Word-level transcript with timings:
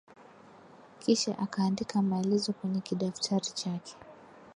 Kisha 0.99 1.37
akaandika 1.39 2.01
maelezo 2.01 2.53
kwenye 2.53 2.81
kidaftari 2.81 3.45
chake 3.53 3.95